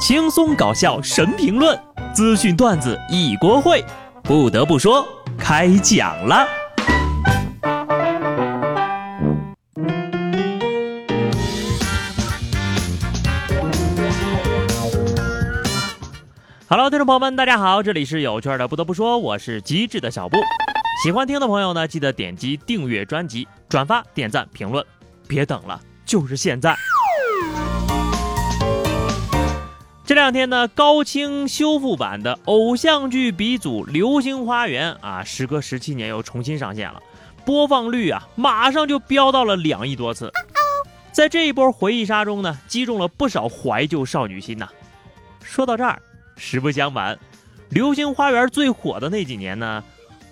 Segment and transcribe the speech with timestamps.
[0.00, 1.78] 轻松搞笑神评论，
[2.14, 3.84] 资讯段子一锅烩。
[4.22, 5.06] 不得不说，
[5.38, 6.48] 开讲了。
[16.66, 18.66] Hello，听众朋友们，大家好，这里是有趣的。
[18.66, 20.38] 不得不说，我是机智的小布。
[21.04, 24.82] 喜欢听的朋友呢，记得点击订阅专辑、转发、点赞、评论，
[25.28, 26.74] 别等了，就是现在。
[30.10, 37.00] 这两天呢，高清修复版的偶像剧鼻祖《流星花园》啊，时隔十七年又重新上线了，
[37.44, 40.32] 播放率啊，马上就飙到了两亿多次。
[41.12, 44.68] 在这一波回忆杀中呢，击中了不少怀旧少女心呐。
[45.44, 46.02] 说到这儿，
[46.36, 47.14] 实不相瞒，
[47.68, 49.84] 《流星花园》最火的那几年呢，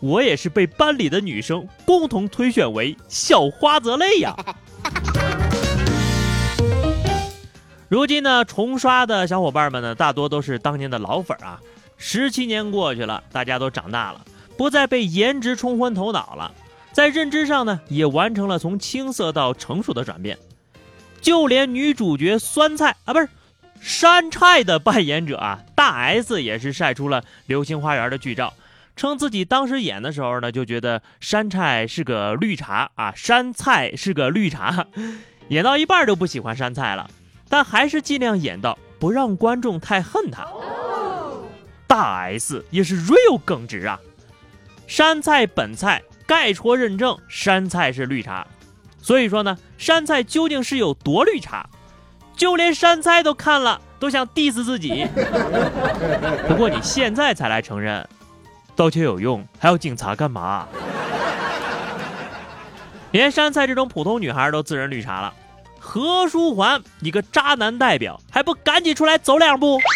[0.00, 4.34] 我也是被班里的女生共同推选为小花泽类呀。
[7.88, 11.60] 如今呢，重刷的小伙伴们呢，大多都是当年的老粉啊。
[11.96, 14.24] 十七年过去了，大家都长大了，
[14.58, 16.52] 不再被颜值冲昏头脑了，
[16.90, 20.36] 在认知上呢，也完成了从青涩到成熟的转变。
[21.20, 23.28] 就连女主角酸菜啊，不是
[23.80, 28.52] 山菜的扮演者啊，大 S 也是晒出了《流星花园》的剧照，
[28.96, 34.88] 称自己当时演的时候呢，就觉得山菜是个绿茶啊，山菜是个绿茶，
[35.48, 37.08] 演到一半就不喜欢山菜了。
[37.48, 40.46] 但还是尽量演到不让观众太恨他。
[41.86, 43.98] 大 S 也是 real 耿直啊！
[44.86, 48.46] 山菜本菜盖戳认证，山菜是绿茶。
[49.00, 51.68] 所以说呢，山菜究竟是有多绿茶？
[52.36, 55.06] 就连山菜都看了都想 diss 自己。
[56.48, 58.06] 不过你现在才来承认，
[58.74, 60.66] 道歉有用，还要警察干嘛？
[63.12, 65.32] 连山菜这种普通女孩都自认绿茶了。
[65.78, 69.78] 何书桓，你个渣男代表，还不赶紧出来走两步？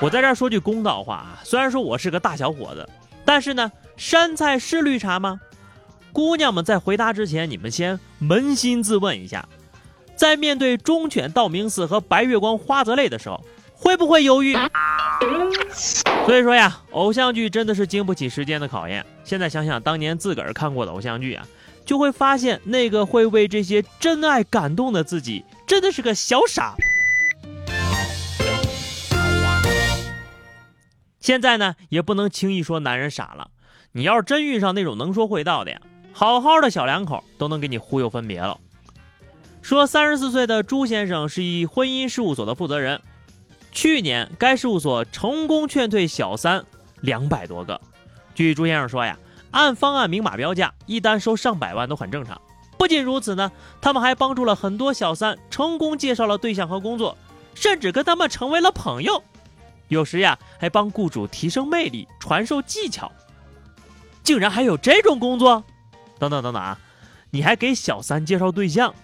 [0.00, 2.88] 我在这儿说句公道话啊，虽然说我是个大小伙子，
[3.24, 5.40] 但是呢，山菜是绿茶吗？
[6.12, 9.48] 姑娘们在回答之前，你们先扪心自问一下，
[10.14, 13.44] 在面对忠犬道明寺和白月光花泽类的时候，
[13.74, 14.56] 会不会犹豫？
[16.26, 19.04] 所以说呀，偶像剧真的是经不起时间的考验。
[19.24, 21.44] 现在想想当年自个儿看过的偶像剧啊。
[21.88, 26.76] 就会发现，那个会为这些真爱感动的自己，真的是个小傻。
[31.18, 33.52] 现在呢，也不能轻易说男人傻了。
[33.92, 35.80] 你要是真遇上那种能说会道的呀，
[36.12, 38.60] 好好的小两口都能给你忽悠分别了。
[39.62, 43.00] 说三十四岁的朱先生是一婚姻事务所的负责人，
[43.72, 46.62] 去年该事务所成功劝退小三
[47.00, 47.80] 两百多个。
[48.34, 49.18] 据朱先生说呀。
[49.50, 52.40] 按方案明码标价，一单收上百万都很正常。
[52.76, 53.50] 不仅如此呢，
[53.80, 57.16] 他们还帮助了很多小三成功介绍了对象和工作，
[57.54, 59.22] 甚至跟他们成为了朋友。
[59.88, 63.10] 有时呀，还帮雇主提升魅力、传授技巧。
[64.22, 65.64] 竟然还有这种工作？
[66.18, 66.78] 等等等等啊！
[67.30, 68.94] 你还给小三介绍对象？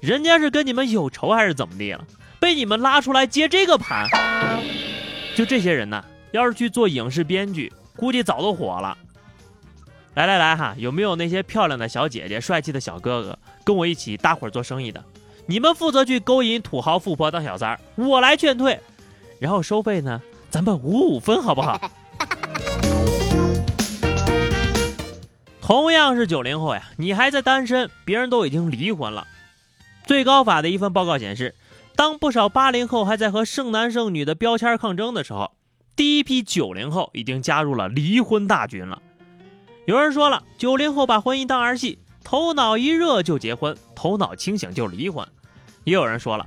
[0.00, 2.04] 人家是跟你们有仇还是怎么地了？
[2.38, 4.08] 被你们拉出来接这个盘？
[5.34, 8.96] 就这些人呢，要是去做影视编剧，估计早都火了。
[10.14, 15.02] 来来来哈，有没有那些漂亮的小姐姐、帅气的小哥哥跟我一起搭伙做生意的？
[15.46, 18.78] 你们负责去勾引土豪富婆当小三儿，我来劝退，
[19.40, 21.90] 然后收费呢，咱们五五分好不好？
[25.60, 29.26] 同样是九零后呀，你还在单身，别人都已经离婚了。
[30.06, 31.56] 最高法的一份报告显示，
[31.96, 35.50] 当不少八零后还在和剩男剩女的标签抗争的时候，
[35.96, 39.02] 第一批九零后已经加入了离婚大军了。
[39.86, 45.28] 有人说了，九零后把婚姻当儿戏，头脑一热就结婚，头脑清醒就离婚。
[45.84, 46.46] 也有人说了，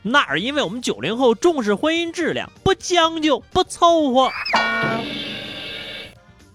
[0.00, 4.30] 那是因为我们九零后重视婚姻质量，不将就，不凑合。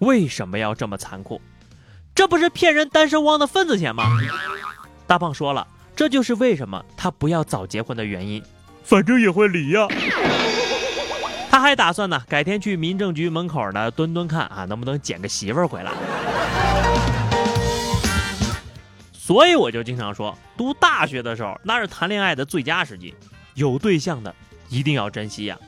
[0.00, 1.40] 为什么要这么残酷？
[2.14, 4.04] 这不是骗人单身汪的份子钱吗？
[5.06, 8.42] 大胖说了，这就是为什么他不要早结婚的原因。
[8.84, 9.86] 反正也会离呀。
[11.50, 15.90] 他还打算呢，改天去民政局门口呢蹲蹲看啊，能不能捡个媳妇儿回来。
[19.12, 23.14] 所以我就经常说，读大学的时候那是谈恋爱的最佳时机，
[23.54, 24.34] 有对象的
[24.70, 25.58] 一定要珍惜呀。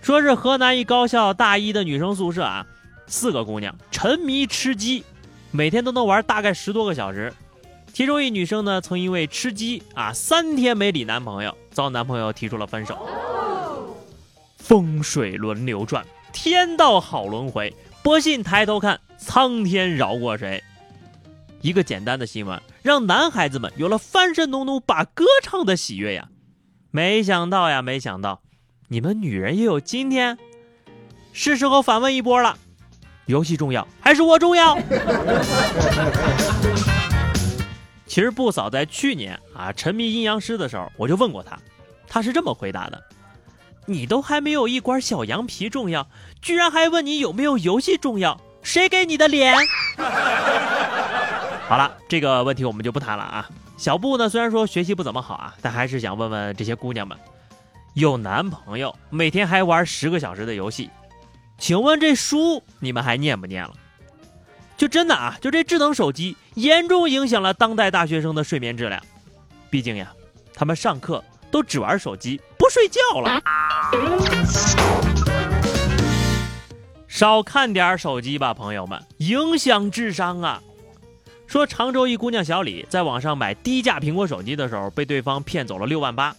[0.00, 2.66] 说是河南一高校大一的女生宿舍啊，
[3.06, 5.04] 四个姑娘沉迷吃鸡，
[5.50, 7.30] 每天都能玩大概十多个小时。
[7.92, 13.06] 其中一女生呢，曾因为吃鸡啊三天没理男朋友，遭男朋友提出了分手。
[14.56, 17.76] 风水轮流转，天道好轮回。
[18.02, 20.64] 不信抬头看，苍天饶过谁？
[21.60, 26.28] 一个简单的新闻，让男孩子们有了翻身农奴把歌唱的喜悦呀！
[26.90, 28.40] 没想到呀，没想到，
[28.88, 30.38] 你们女人也有今天，
[31.34, 32.56] 是时候反问一波了：
[33.26, 34.78] 游戏重要还是我重要？
[38.06, 41.58] 其实不嫂在去年啊沉迷阴阳师的时候，我就问过她，
[42.08, 43.00] 她是这么回答的：
[43.84, 46.08] 你都还没有一管小羊皮重要，
[46.40, 48.40] 居然还问你有没有游戏重要？
[48.62, 49.54] 谁给你的脸？
[51.68, 53.48] 好了，这个问题我们就不谈了啊。
[53.76, 57.16] 小布呢，虽然说学习不怎么好啊，但还是想问问这些姑娘们：
[57.94, 60.90] 有男朋友，每天还玩十个小时的游戏，
[61.58, 63.72] 请问这书你们还念不念了？
[64.76, 69.00] 就真的啊，就这智能手机严重影响了当代大学生的睡眠质量。
[69.70, 70.12] 毕竟呀，
[70.52, 73.40] 他们上课都只玩手机，不睡觉了。
[77.20, 80.62] 少看点手机吧，朋友们，影响智商啊！
[81.46, 86.34] 说常州一姑娘小李在网上买低价苹果手机的时候，被对方骗走了六万八，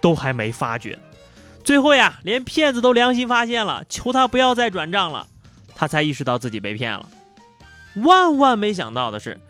[0.00, 0.98] 都还没发觉。
[1.62, 5.28] 最后呀，连骗子都良心发现了，求他不要再转账了，
[5.76, 7.08] 他才意识到自己被骗了。
[8.02, 9.40] 万万没想到的是，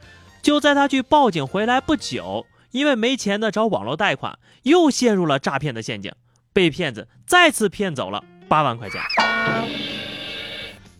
[0.42, 6.12] 就在他去报警回来不久，因为没钱的找网络贷款，又陷入了诈骗的陷阱，
[6.52, 9.00] 被骗子再次骗走了八万块钱。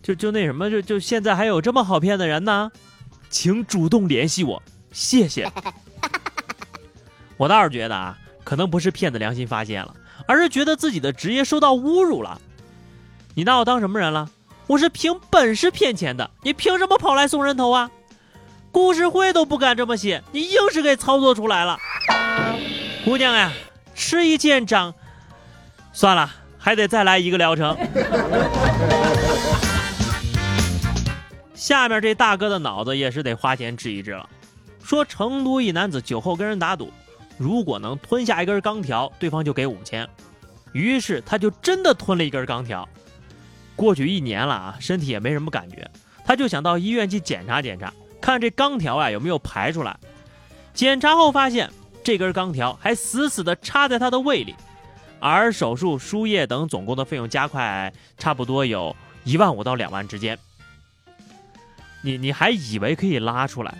[0.05, 2.71] 就就那什么，就就现在还有这么好骗的人呢？
[3.31, 4.61] 请主动联系我，
[4.91, 5.51] 谢谢。
[7.37, 9.95] 我倒是觉得啊，可能不是骗子良心发现了，
[10.27, 12.39] 而是觉得自己的职业受到侮辱了。
[13.33, 14.29] 你拿我当什么人了？
[14.67, 17.89] 我是凭本事骗钱的，你凭什么跑来送人头啊？
[18.71, 21.79] 故事会都不敢这么写，你硬是给操作出来了。
[23.03, 23.51] 姑娘呀，
[23.95, 24.93] 吃一堑长，
[25.93, 26.29] 算了，
[26.59, 27.75] 还得再来一个疗程。
[31.65, 34.29] 下面这大哥的脑子也是得花钱治一治了。
[34.83, 36.93] 说成都一男子酒后跟人打赌，
[37.39, 40.07] 如果能吞下一根钢条，对方就给五千。
[40.73, 42.87] 于是他就真的吞了一根钢条。
[43.75, 45.89] 过去一年了啊，身体也没什么感觉，
[46.23, 47.91] 他就想到医院去检查检查，
[48.21, 49.97] 看这钢条啊有没有排出来。
[50.71, 51.71] 检查后发现，
[52.03, 54.53] 这根钢条还死死的插在他的胃里，
[55.19, 60.37] 而手术、输液等总共的费用加快，差不多有一万五到两万之间。
[62.05, 63.73] 你你还以为可以拉出来，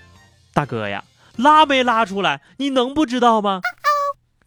[0.52, 1.04] 大哥呀，
[1.36, 3.62] 拉没拉出来，你能不知道吗？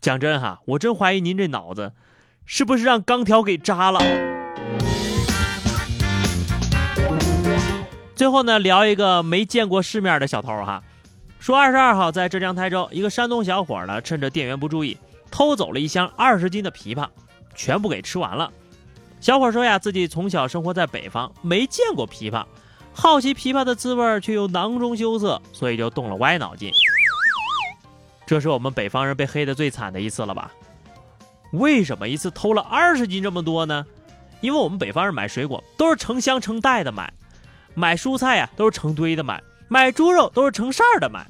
[0.01, 1.93] 讲真哈，我真怀疑您这脑子
[2.45, 4.01] 是不是让钢条给扎了。
[8.17, 10.83] 最后呢，聊一个没见过世面的小偷哈，
[11.39, 14.99] 说二十二号在浙江台州，一个山东小伙呢，趁着店员不注意，
[15.31, 17.07] 偷走了一箱二十斤的枇杷，
[17.55, 18.53] 全部给吃完了。
[19.21, 22.45] 小伙说呀，自己从小生活在北方，没见过枇杷。
[23.01, 26.73] 好奇枇杷的滋味，却又囊中羞涩，所以就动了歪脑筋。
[28.27, 30.51] 这是我们北方人被黑的最惨的一次了吧？
[31.53, 33.87] 为什么一次偷了二十斤这么多呢？
[34.41, 37.13] 因为我们北方人买水果都是成箱成袋的买，
[37.75, 41.25] 买蔬菜呀都是成堆的买，买猪肉都是成扇儿的买，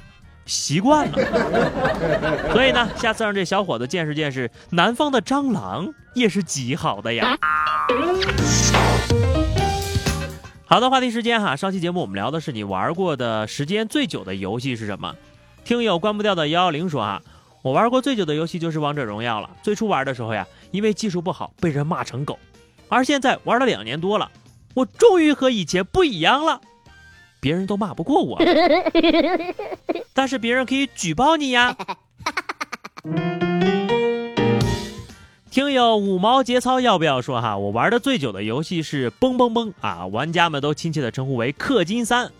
[0.47, 1.19] 习惯了。
[2.51, 7.37] 所以呢，下次让这小伙子见识见识南方的蟑螂也是极好的呀。
[10.71, 15.17] 好的，话题时间哈，上期节目我们聊的是你玩过的时间最久的游戏是什么？
[15.65, 17.23] 听友关不掉的幺幺零说啊，
[17.63, 19.49] 我玩过最久的游戏就是王者荣耀了。
[19.63, 22.39] 最初玩的时候呀，因为技术不好被人骂成狗，
[22.91, 24.31] 而现在玩了两年多了，
[24.75, 26.61] 我终于和以前不一样了，
[27.41, 28.39] 别人都骂不过我，
[30.13, 31.75] 但是别人可以举报你呀。
[35.59, 37.59] 听友五毛节操要不要说哈？
[37.59, 42.31] 我玩的最久的游戏是蹦蹦蹦啊，玩家们都亲切的称呼为氪金三。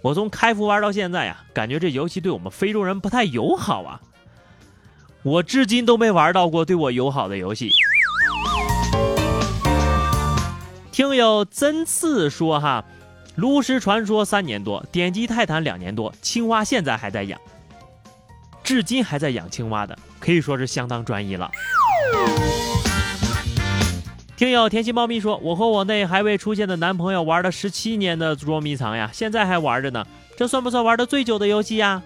[0.00, 4.00] 我从开服玩到现在呀，感觉这游戏对我们非洲人不太友好啊。
[5.24, 7.68] 我至今都没玩到过对我友好的游戏。
[10.92, 12.84] 听友真次说哈，
[13.34, 17.40] 炉石传说三年多，点击泰坦两年多，青蛙现在还在养，
[18.62, 21.50] 至今还在养青蛙的，可以说是相当专一了。
[24.42, 30.04] 听友甜心猫咪说：“我和我那还未出现的男朋友玩了十七年的捉迷藏呀，现在还玩着呢。
[30.36, 32.02] 这算不算玩的最久的游戏呀？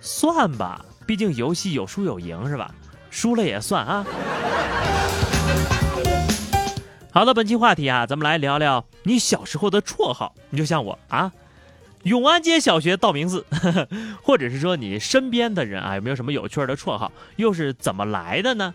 [0.00, 2.74] 算吧，毕竟游戏有输有赢是吧？
[3.08, 4.04] 输了也算啊。”
[7.14, 10.34] 好的，本期话题啊，咱们来聊聊你小时候的绰号。
[10.50, 11.30] 你就像我啊，
[12.02, 13.46] 永安街小学道明寺，
[14.24, 17.12] 或者是说你身边的人啊，有没有什么有趣的绰号？
[17.36, 18.74] 又是怎么来的呢？